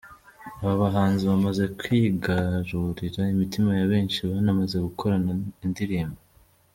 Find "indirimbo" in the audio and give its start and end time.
5.65-6.19